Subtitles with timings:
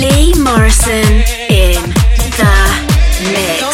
[0.00, 1.80] Lee Morrison in
[2.38, 2.54] the
[3.30, 3.73] mix.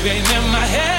[0.00, 0.97] It ain't in my head.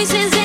[0.00, 0.39] voices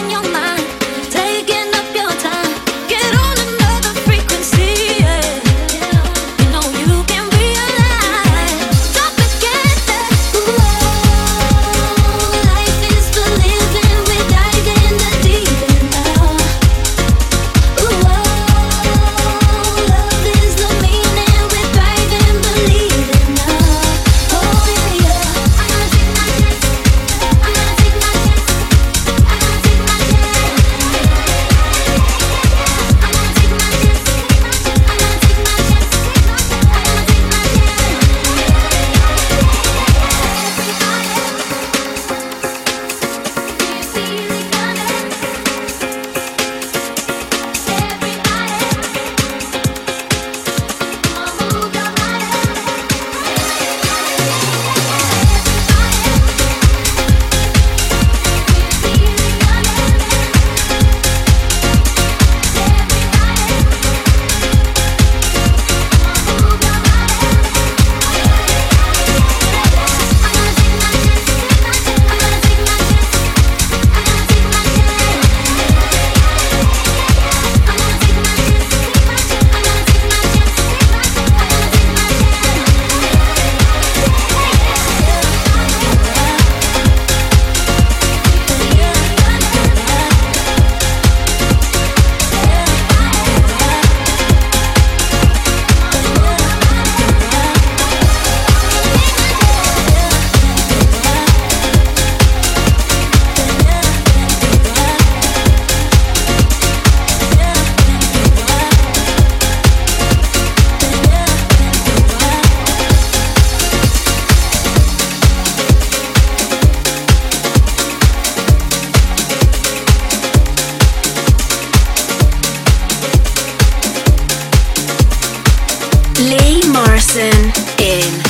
[127.95, 128.24] in.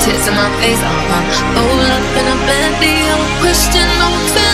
[0.00, 0.80] tears in my face.
[0.80, 2.94] I'm all up in a bendy.
[3.12, 4.49] I'm questioning.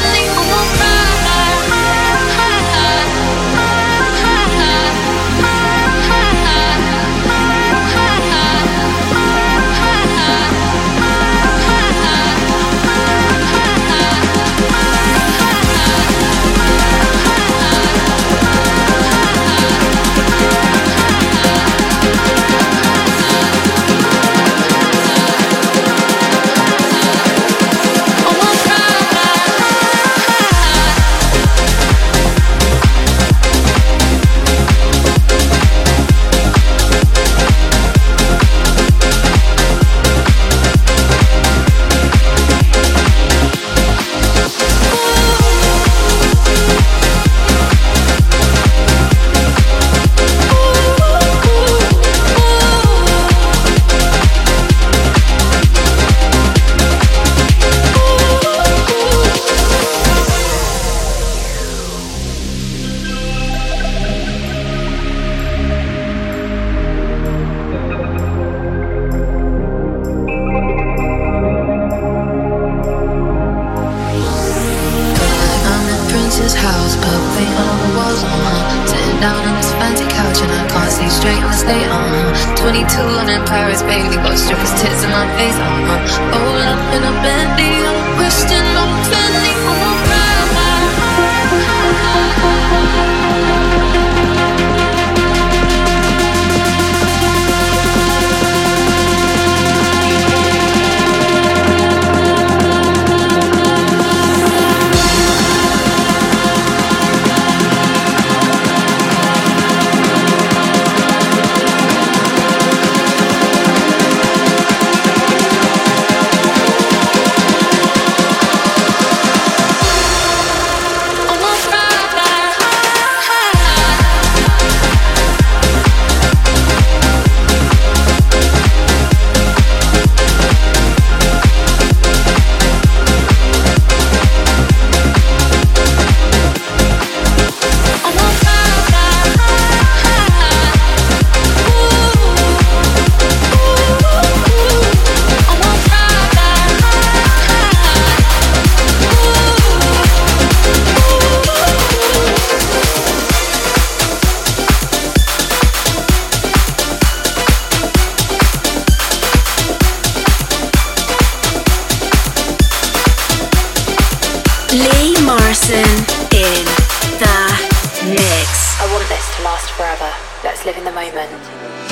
[170.66, 171.85] live in the moment.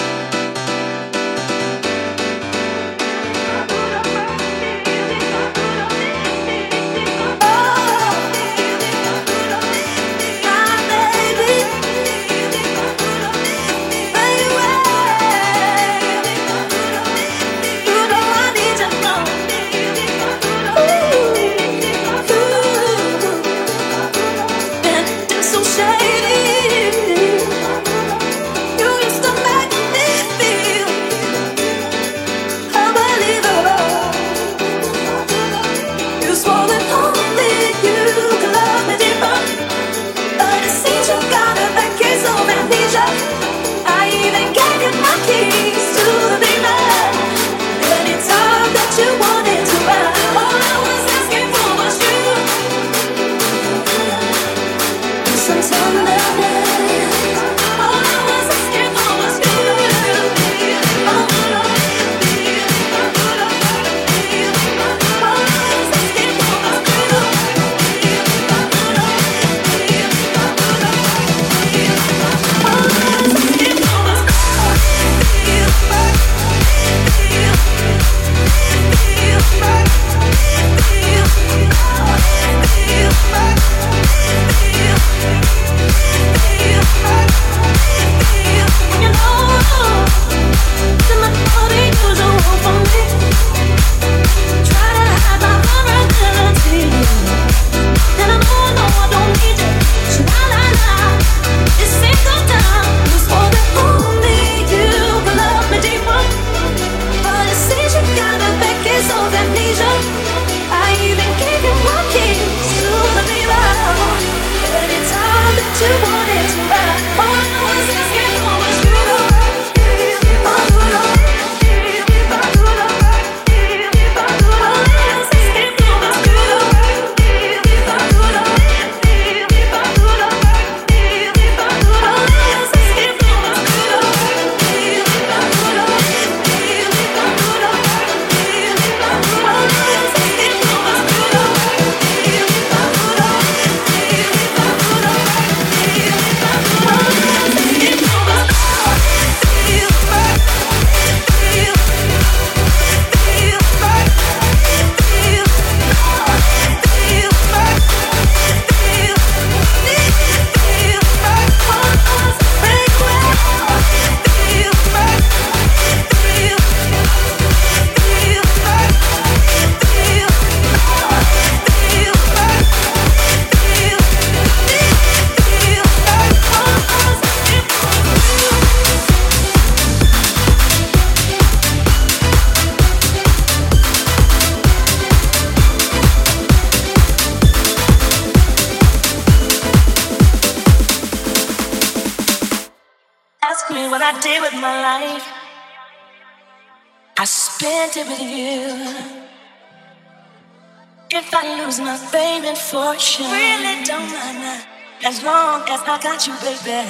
[201.17, 203.25] If I lose my baby for sure.
[203.25, 204.67] Really don't mind.
[205.03, 206.85] As long as I got you, baby.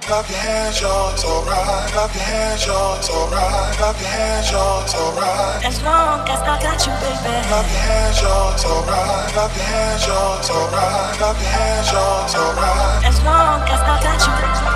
[0.00, 1.90] Clap your hands, y'all, it's alright.
[1.92, 3.76] Clap your hands, y'all, it's alright.
[3.76, 5.64] Clap your hands, y'all, it's alright.
[5.64, 7.36] As long as I got you, baby.
[7.52, 9.28] Clap your hands, y'all, it's alright.
[9.28, 11.16] Clap your hands, y'all, it's alright.
[11.20, 13.04] Clap your hands, y'all, it's alright.
[13.04, 14.71] As long as I got you, baby.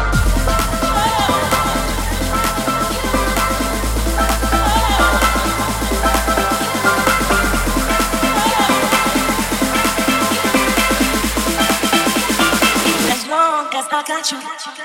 [14.07, 14.76] got you.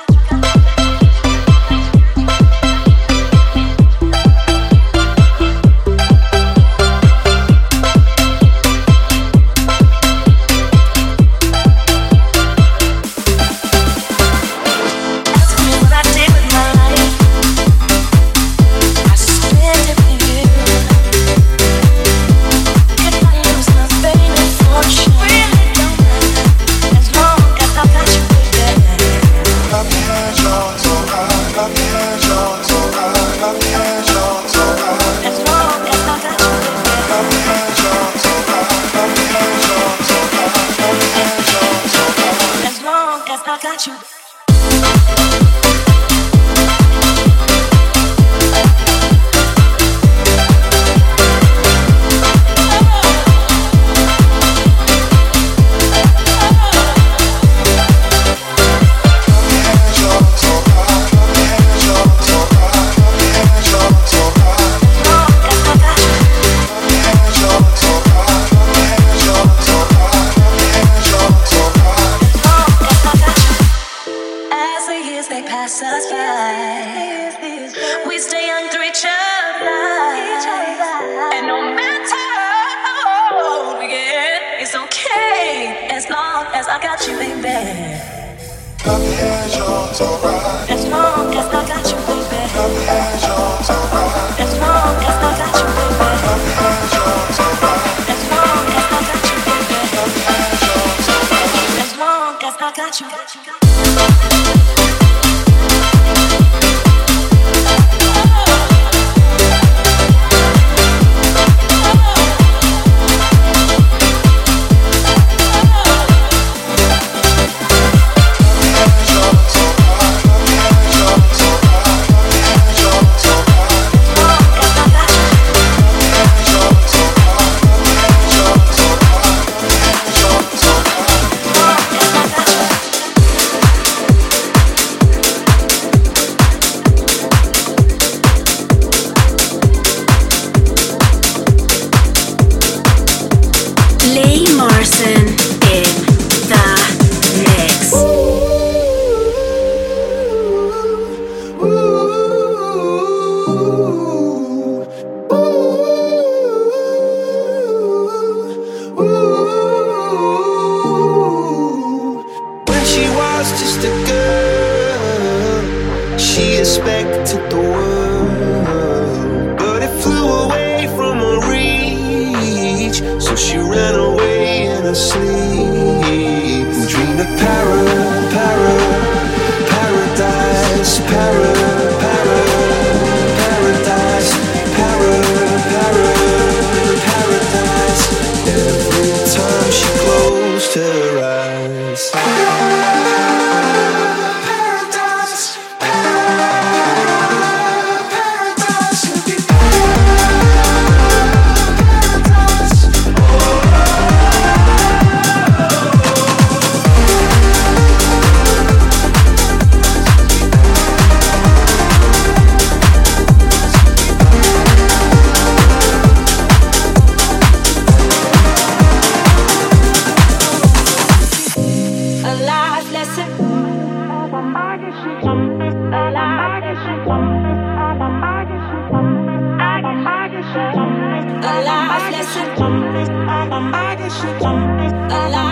[232.33, 232.59] shit.
[232.59, 234.41] Um, um, I got shit.
[234.41, 235.50] I got shit.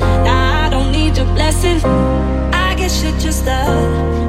[0.00, 1.80] I don't need your blessing.
[2.52, 4.25] I guess you're just a.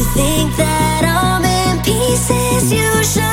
[0.00, 0.56] you.
[0.56, 3.29] that I'm in pieces, you